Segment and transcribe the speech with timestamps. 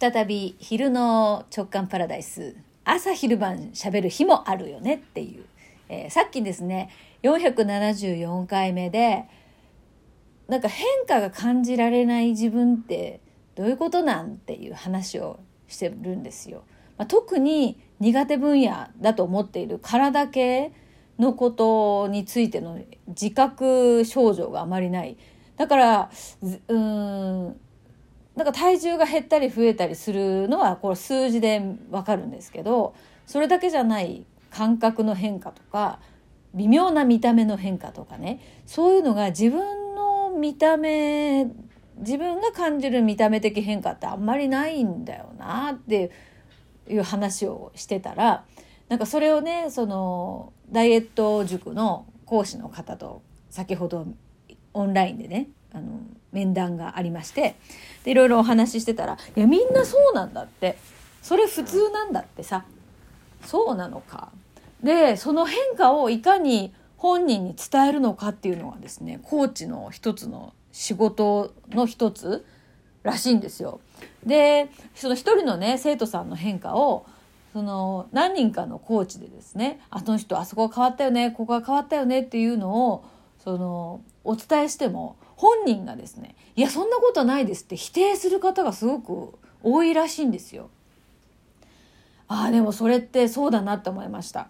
[0.00, 2.54] 再び昼の直感パラダイス
[2.84, 5.44] 朝昼晩しゃべる日もあるよねっていう、
[5.88, 6.90] えー、さっきですね
[7.22, 9.24] 474回目で
[10.46, 13.20] なんか変化が感じられない自分って
[13.56, 16.62] どういうことなんっていう話をしてるんですよ。
[16.96, 20.72] まあ、特に苦手分野だと思っている体系
[21.18, 25.18] のことについての自覚症状があまりない。
[25.56, 26.10] だから
[26.68, 27.60] うん
[28.38, 31.60] なんか体重が減ったり増えたりするのはこれ数字で
[31.90, 32.94] わかるんですけど
[33.26, 35.98] それだけじゃない感覚の変化とか
[36.54, 41.46] 微妙な見た目の変化とかねそういうのが自分の見た目
[41.96, 46.12] 自分が感じる見た目的変化ってあんまりないんだよなって
[46.88, 48.44] いう話をしてたら
[48.88, 53.20] なんかそれをねそのダイエット塾の講師の方と
[53.50, 54.06] 先ほど
[54.74, 56.00] オンラインでねあの
[56.32, 57.56] 面談がありまして
[58.04, 60.76] でいろいろお話ししてたら「いやみんなそうなんだって。
[61.22, 62.64] それ普通なんだってさ。
[63.44, 64.30] そうなのか」
[64.82, 72.44] でその変化をいかに本人に伝えるのかっていうのがですねコーチの一つの仕事の一つ
[73.02, 73.80] らしいんですよ。
[74.24, 77.06] でその一人のね生徒さんの変化を
[77.52, 83.04] その何人かのコーチでですねあの人あそこが変わったよねここが変わったよねっていうのを
[83.42, 90.68] そのお伝えしても本人がですねいやそんなことないですって否定する方がすごく多いらしいんですよ。
[92.26, 94.48] ああでもそれってそうだなって思いました。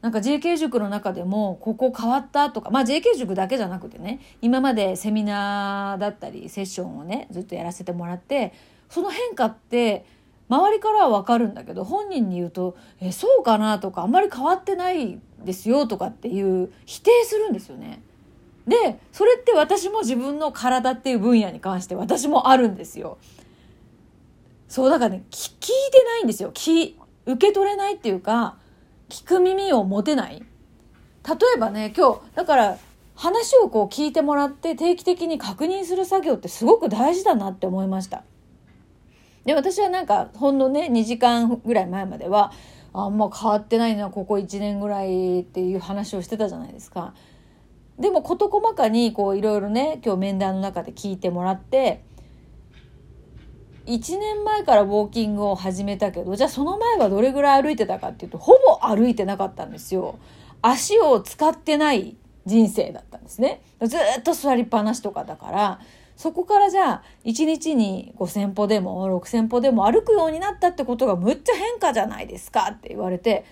[0.00, 8.52] なんか JK 塾の中でもここ変わったとかまあ JK 塾だけじゃなくてね今までセミナーだったりセッションをねずっとやらせてもらって
[8.90, 10.04] その変化って
[10.48, 18.02] 周りからは分かるんだけど本人に言うと「えそうかな?」とか「あんまり変わってないですよ」とかっていう否定するんですよね。
[18.66, 23.18] でそれって私も自分の体っていう分野に関して私もあるんですよ。
[24.68, 25.50] そうだからね聞い
[25.90, 28.56] てないんですよ受け取れないっていうか
[29.10, 30.42] 聞く耳を持てない
[31.28, 32.78] 例えばね今日だから
[33.14, 38.24] 話をこう聞いてもらって定期的に確認する作業ってすごく大事だなって思いました。
[39.44, 42.52] で私はなんかほんのね2時間ぐらい前までは
[42.94, 47.14] あんま変わってないなここ1年ぐらいっていう話をしてたじゃないですか。
[47.98, 52.02] でも事細かにこういろいろね今日面談の中で聞いてもらって
[53.86, 60.18] 1年前からウォーキングを始めたけどじゃあその前はどれぐらい歩いてたかっていうとほぼ歩いてなかったんですよ。
[60.62, 62.16] 足を使ってない
[62.46, 63.60] 人生だったんですね。
[63.82, 65.80] ずっと座りっぱなしとかだから
[66.16, 73.44] そこからじゃあ1日に5,000歩でも6,000歩でも歩くようになったってことがむっちゃ変化じゃないですかって言われて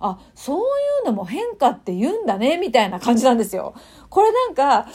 [0.00, 0.62] あそうい
[1.04, 3.74] うのも変化って言うんだねみたいな感じなんですよ。
[4.08, 4.88] これなんか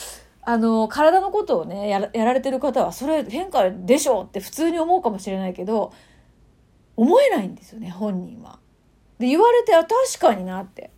[0.45, 5.93] あの、体のことをねや、やられてる方は、それ変化でしょって普通に思うかもしれないけど、
[6.97, 8.59] 思えないんですよね、本人は。
[9.19, 10.91] で、言われて、あ、確かになって。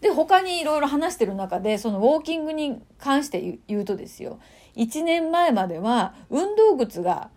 [0.00, 4.40] で、他にいろいろ話してる中で、そのウォーキングに関して言うとですよ、
[4.76, 7.30] 1年前までは運動靴が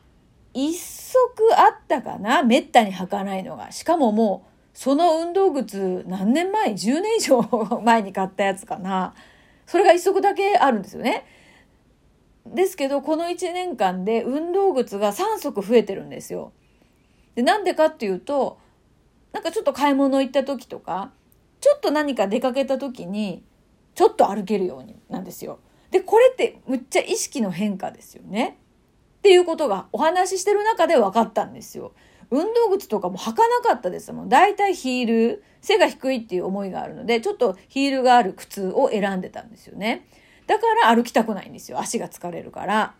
[0.53, 1.17] 一足
[1.57, 3.71] あったかなめったに履かないのが。
[3.71, 7.41] しかももう、その運動靴何年前 ?10 年以上
[7.83, 9.13] 前に買ったやつかな。
[9.65, 11.25] それが一足だけあるんですよね。
[12.45, 16.53] ですけど、この1年間で運動靴が3足増えてるんですよ。
[17.35, 18.59] で、なんでかっていうと、
[19.31, 21.11] なんかちょっと買い物行った時とか、
[21.59, 23.43] ちょっと何か出かけた時に、
[23.95, 25.59] ちょっと歩けるようになんですよ。
[25.91, 28.57] で、これってむっちゃ意識の変化ですよね。
[29.19, 31.93] っていうことがお話ししてる中で分かったんですよ。
[32.31, 34.29] 運動靴とかも履かなかったですもん。
[34.29, 40.07] 大体ヒール、背が低いっていう思いがあるので、ちょっとヒールがある靴を選んでたんですよね。
[40.47, 41.79] だから歩きたくないんですよ。
[41.79, 42.95] 足が疲れるから。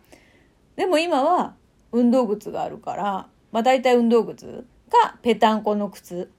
[0.76, 1.54] でも今は
[1.92, 6.30] 運動靴があるから、まあ大体運動靴かぺたんこの靴。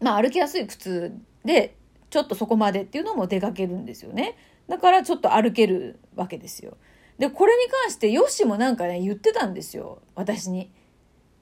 [0.00, 1.74] まあ歩きやすい靴で、
[2.10, 4.36] ちょっとそこまでっていうのも出かけるんですよね。
[4.68, 6.76] だからちょっと歩けるわけですよ。
[7.18, 10.02] で、これに関してヨッシーもなんかね、言ってたんですよ。
[10.14, 10.70] 私に。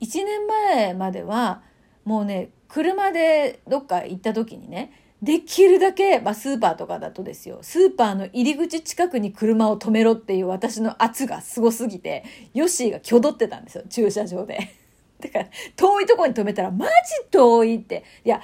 [0.00, 1.62] 1年前までは、
[2.04, 4.92] もうね、車でどっか行った時にね、
[5.22, 12.24] できるだけ、まあ、スーパーとかだとですよ、スーパーの入り口近くに車を止めろっていう私の圧がすごすぎて、
[12.54, 14.58] ヨッシーが挙動ってたんですよ、駐車場で。
[15.20, 16.92] だから、遠いとこに止めたら、マジ
[17.30, 18.04] 遠いって。
[18.24, 18.40] いや、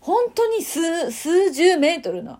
[0.00, 2.38] 本当に数、数十メートルの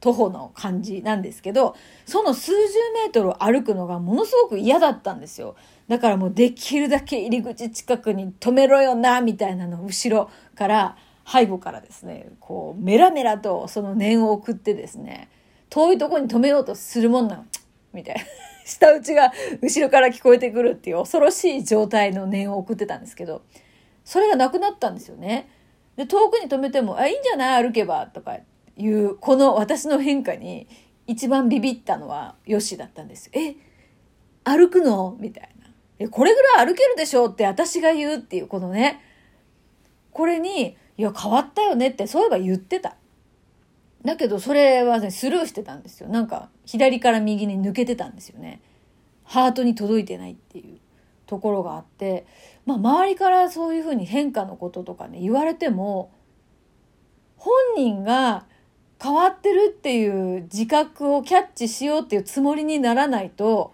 [0.00, 1.74] 徒歩の感じなんですけど、
[2.06, 2.56] その数十
[2.94, 5.56] メートルを歩くのがものすごく嫌だったんですよ。
[5.88, 10.96] だからもうできるだけ入り口近くに止めろよな、みたいなのを後ろから
[11.26, 15.28] 背後からですねこうメラメラとその念を送ってですね
[15.68, 17.44] 遠いとこに止めようとするもんなの
[17.92, 18.22] みたいな
[18.64, 23.42] 舌打ちが後ろから聞こえてくるっていう恐ろしい状態の念を送ってたんですけど、
[24.04, 25.48] それがなくなったんですよね。
[25.96, 27.64] で、遠くに止めても、あ、いいんじゃない？
[27.64, 28.36] 歩けばとか
[28.78, 30.68] いう、この私の変化に
[31.06, 33.30] 一番ビビったのはヨシだったんです。
[33.32, 33.56] え、
[34.44, 35.16] 歩くの？
[35.18, 35.66] みたいな。
[35.98, 39.00] え、これぐらい歩けるでしょうって私が言うっていう、このね、
[40.12, 42.96] これに、いや、変わったよねって、そういえば言ってた。
[44.04, 46.08] だけど、それはね、スルーしてたんですよ。
[46.08, 48.60] なんか、左から右に抜けてたんですよね。
[49.24, 50.78] ハートに届いてないっていう
[51.26, 52.26] ところがあって、
[52.64, 56.10] まあ、周りからそういうふうに変化のこととかね、言われても、
[57.36, 58.46] 本人が
[59.00, 63.72] 変わってるっていう自覚をキャッチしようっていうつもりにならないと、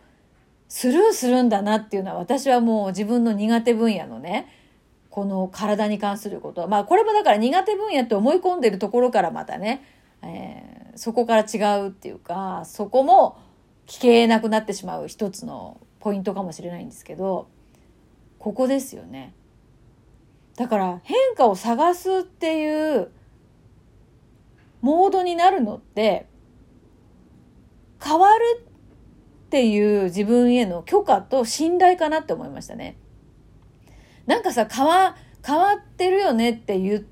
[0.68, 4.48] スルーするんだなっていうのは私はもう自分の苦手分野のね、
[5.08, 9.84] この体に関することは、まあこれもだから苦手分野って思い込んでるところからまたね、
[10.22, 13.38] えー、そこから違うっていうか、そこも
[13.86, 17.48] 聞けなくなってしまう一つのポイントかもしれないんですけど、
[18.38, 19.32] ここですよね。
[20.56, 23.10] だから変化を探すっていう
[24.84, 26.26] モードになるのって
[28.04, 28.66] 変わる
[29.46, 32.98] っていう自分への許可と信頼かなって思いましたね。
[34.26, 37.06] なんかさ、変わ、変わってるよねって言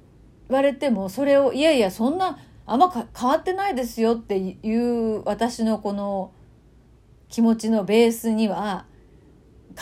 [0.50, 6.32] われても、それを、いやいや、そんな、あんま変わってないですよっていう私のこの
[7.30, 8.84] 気持ちのベースには、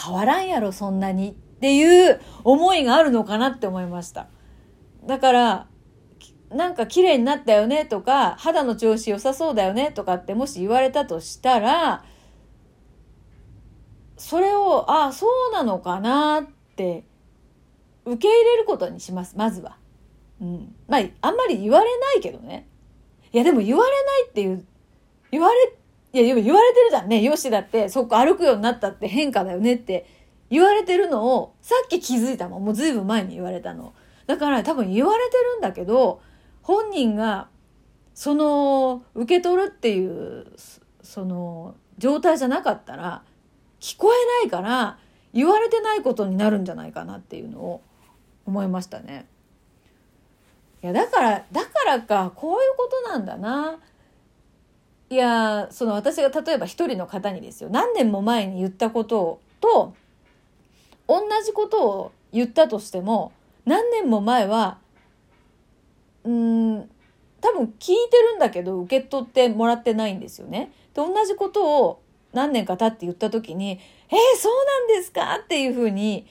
[0.00, 4.28] 変わらんやろ、そんなにっていう思いがあるのかなって思いました。
[5.08, 5.69] だから、
[6.50, 12.04] なんか綺麗になったよねとか、肌の調子良さそうだよねとかってもし言われたとしたら、
[14.16, 16.44] それを、ああ、そうなのかなっ
[16.76, 17.04] て
[18.04, 19.76] 受け入れることにします、まずは。
[20.40, 20.74] うん。
[20.88, 22.68] まあ、あんまり言われないけどね。
[23.32, 24.64] いや、でも言われないっていう、
[25.30, 25.72] 言われ、
[26.12, 27.22] いや、でも言われてるじゃんね。
[27.22, 30.06] よしだって、そこ歩くようになったって変化だよねって
[30.50, 32.64] 言われてるのを、さっき気づいたもん。
[32.64, 33.94] もうずいぶん前に言われたの。
[34.26, 36.20] だから多分言われてるんだけど、
[36.62, 37.48] 本人が、
[38.14, 40.46] その、受け取るっていう、
[41.02, 43.22] その、状態じゃなかったら、
[43.80, 44.98] 聞こえないから
[45.32, 47.82] 言われてないことになるんじゃないかなっていうのを
[48.46, 49.26] 思いましたね。
[50.82, 53.78] いやだからだからかこういうことなんだな。
[55.08, 59.94] いやその私が例えば一人の方にですよ何年も前に言ったことと
[61.08, 63.32] 同じことを言ったとしても
[63.66, 64.78] 何年も前は
[66.24, 66.90] うん
[67.40, 70.72] 多分聞いてるんだけど受け取ってもらってないんですよね。
[70.94, 72.02] で同じことを
[72.32, 73.80] 何年か経って言った時に
[74.10, 76.26] 「えー、そうなんですか?」っていうふうに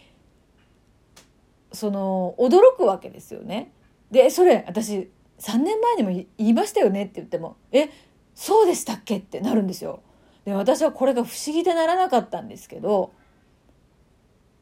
[1.71, 3.71] その驚くわけですよね。
[4.11, 5.09] でそれ私
[5.39, 7.89] 3年前にも言いましたよねって言っても「え
[8.35, 10.01] そうでしたっけ?」ってなるんですよ。
[10.45, 13.11] で私はこれが不思議でならなかったんですけど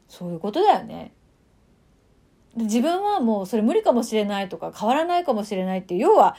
[0.08, 1.12] そういうことだよね。
[2.56, 6.36] 自分はもうそれ無理かもしれないとか変わらないかもしれないっていう要は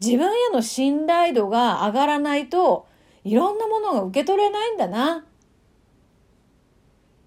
[0.00, 2.86] 自分への信頼度が上がらないと
[3.24, 5.24] いろんなものが受け取れないんだな。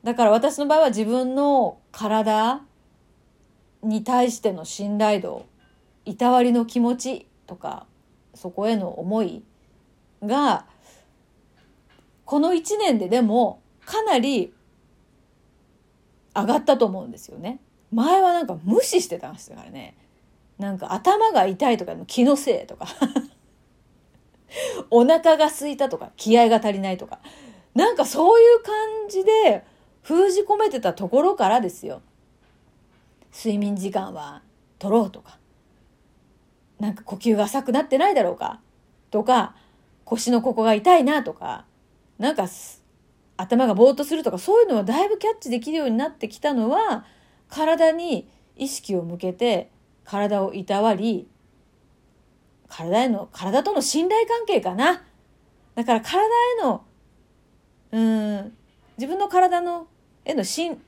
[0.04, 2.62] だから私の場合は自分の体
[3.84, 5.46] に対しての信頼度、
[6.06, 7.86] いたわりの気持ちとか、
[8.34, 9.44] そこへの思い
[10.24, 10.66] が、
[12.24, 14.54] この1年ででもかなり
[16.36, 17.60] 上がったと思うんですよね。
[17.92, 19.96] 前はなんか無視してたんですからね。
[20.58, 22.88] なんか頭が痛いとか気のせいとか。
[24.90, 27.20] お腹が空いたとか、気合が足りないとか、
[27.76, 28.74] なんかそういう感
[29.08, 29.64] じで
[30.02, 32.02] 封じ込めてたところからですよ。
[33.32, 34.42] 睡眠時間は
[34.80, 35.38] 取ろうとか、
[36.80, 38.60] なんか呼吸が浅くなってないだろうか。
[39.12, 39.56] とか、
[40.06, 41.66] 腰のここが痛いなとか、
[42.18, 42.48] なんか
[43.38, 47.06] 頭がぼーっとするとか、そういうのはだいぶキャッチできるようになってきたのは、
[47.50, 49.70] 体に意識を向けて
[50.06, 51.28] 体をいたわり、
[52.68, 55.04] 体への、体との信頼関係かな。
[55.76, 56.84] だから体への、
[57.92, 58.54] うん、
[58.98, 59.88] 自分の体の、
[60.26, 60.82] へのしん、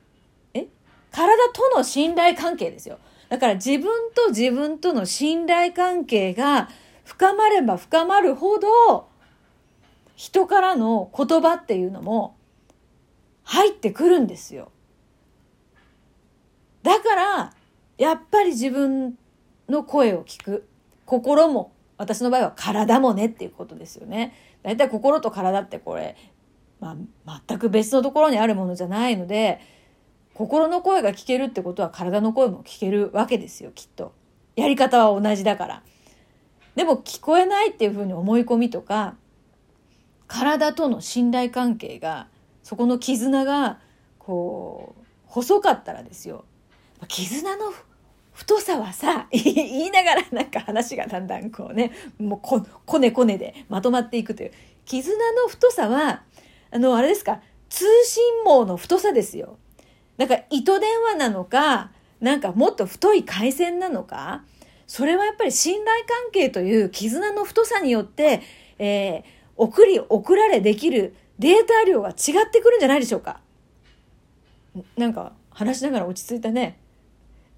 [0.54, 0.68] え？
[1.12, 3.00] 体との信頼関係ですよ。
[3.30, 6.70] だから自分と自分との信頼関係が
[7.04, 9.08] 深まれば深まるほど、
[10.16, 12.36] 人からの言葉っていうのも
[13.44, 14.72] 入ってくるんですよ。
[16.84, 17.54] だから、
[17.98, 19.18] やっぱり自分
[19.70, 20.68] の声を聞く。
[21.06, 24.34] 心も、私の場合は体もねっていうことですよね。
[24.64, 26.16] だいたい心と体ってこれ、
[26.80, 29.60] まあ、全く別のところにあるものじゃないので、
[30.34, 34.14] 心の声が聞けるってことは体の声も聞けるわけですよ、きっと。
[34.56, 35.84] やり方は同じだから。
[36.76, 39.16] でも聞こえないっていうふうに思い込みとか、
[40.28, 42.28] 体との信頼関係が
[42.64, 43.80] そこの絆が
[44.18, 46.46] こう細かったらですよ
[47.08, 47.74] 絆の
[48.34, 54.52] 太さはさ 言いながらなんか話がだんだんこうねもうここねこねでまとまっていくという
[54.86, 56.24] 絆の太さは
[56.72, 59.58] あのあれですか通信網の太さですよ。
[60.18, 64.44] だか糸電話なのかなんかもっと太い回線なのか
[64.86, 68.42] それはやっぱり信頼関係という絆の太さによって、
[68.78, 69.24] えー、
[69.56, 73.40] 送り送られできるデータ量が違ってくるんじゃないでしょうか。
[74.98, 76.81] なんか話しながら落ち着いたね。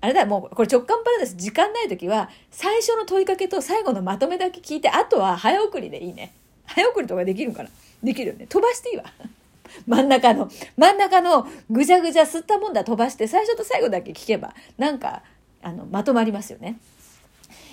[0.03, 6.33] あれだ、もうこれ直感パラダイス時間ない時は最初の問いかけと最後のまとめだけ聞いてあとは早送りでいいね。
[6.65, 7.69] 早送りとかできるかな？
[8.03, 8.45] できるよね。
[8.45, 9.05] 飛ばしていいわ。
[9.87, 15.23] 真ん中の、真ん中のぐちゃぐちゃ吸ったもんだ飛ばして最初と最後だけ聞けばなんか
[15.61, 16.77] あのまとまりますよね。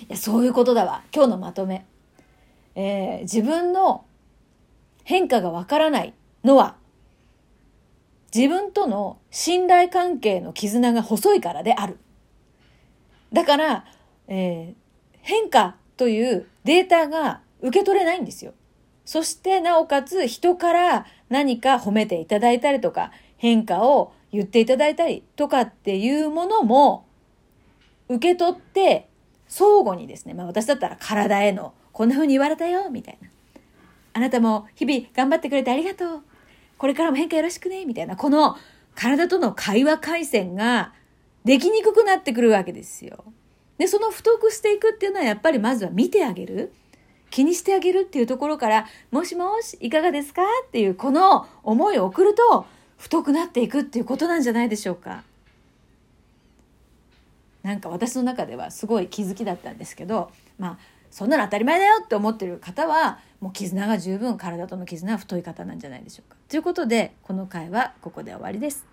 [0.03, 1.03] いやそういうことだわ。
[1.13, 1.85] 今日のまとめ。
[2.75, 4.05] えー、自分の
[5.03, 6.13] 変化がわからない
[6.45, 6.75] のは
[8.33, 11.97] 自分との信頼関係の絆が細いからである。
[13.33, 13.85] だから、
[14.27, 18.53] えー、変化というデータが受け取れないんですよ。
[19.05, 27.05] そしてなおかつ人から何か褒めていただいたりとか変化を言っていただいたりとかっていうものも
[28.07, 29.09] 受け取って
[29.47, 33.29] 相互にですね、まあ私だったら体へのこんな風に言われたよみたいな。
[34.13, 36.23] あなたも日々頑張ってくれてありがとう。
[36.77, 38.15] これからも変化よろしくねみたいな。
[38.15, 38.57] この
[38.95, 40.93] 体との会話回線が
[41.43, 43.23] できにくくなってくるわけですよ。
[43.77, 46.73] で、その太くしていくっていうのはやっぱりまずは見てあげる。
[47.31, 52.65] 気にしてあげるっていうところから、もしもし、いかがですかっていうこの思いを送ると、
[52.97, 55.23] 太くなっていくっていうことなんじゃないでしょうか。
[57.63, 60.77] なんか私の中ではすごい気づきだったんですけど、まあ、
[61.09, 66.37] そんなの当たり前だよって思ってる方は、もう絆が十分体との絆は太い方なんじゃないでしょうか。
[66.49, 68.85] ということで、この回はここで終わりです。